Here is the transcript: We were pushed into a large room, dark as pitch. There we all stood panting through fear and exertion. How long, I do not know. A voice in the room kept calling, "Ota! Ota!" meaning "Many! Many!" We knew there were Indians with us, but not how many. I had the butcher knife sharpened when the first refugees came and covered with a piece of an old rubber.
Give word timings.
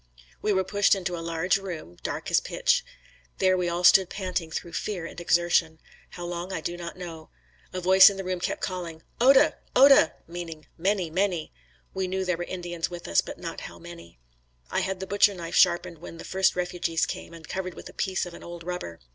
We 0.41 0.51
were 0.51 0.63
pushed 0.63 0.95
into 0.95 1.15
a 1.15 1.19
large 1.21 1.57
room, 1.59 1.95
dark 2.01 2.31
as 2.31 2.39
pitch. 2.41 2.83
There 3.37 3.55
we 3.55 3.69
all 3.69 3.83
stood 3.83 4.09
panting 4.09 4.49
through 4.49 4.73
fear 4.73 5.05
and 5.05 5.21
exertion. 5.21 5.77
How 6.09 6.25
long, 6.25 6.51
I 6.51 6.59
do 6.59 6.75
not 6.75 6.97
know. 6.97 7.29
A 7.71 7.79
voice 7.79 8.09
in 8.09 8.17
the 8.17 8.23
room 8.23 8.39
kept 8.39 8.61
calling, 8.61 9.03
"Ota! 9.19 9.57
Ota!" 9.75 10.13
meaning 10.27 10.65
"Many! 10.75 11.11
Many!" 11.11 11.53
We 11.93 12.07
knew 12.07 12.25
there 12.25 12.37
were 12.37 12.45
Indians 12.45 12.89
with 12.89 13.07
us, 13.07 13.21
but 13.21 13.37
not 13.37 13.61
how 13.61 13.77
many. 13.77 14.17
I 14.71 14.79
had 14.79 15.01
the 15.01 15.05
butcher 15.05 15.35
knife 15.35 15.53
sharpened 15.53 15.99
when 15.99 16.17
the 16.17 16.23
first 16.25 16.55
refugees 16.55 17.05
came 17.05 17.31
and 17.31 17.47
covered 17.47 17.75
with 17.75 17.87
a 17.87 17.93
piece 17.93 18.25
of 18.25 18.33
an 18.33 18.43
old 18.43 18.63
rubber. 18.63 18.99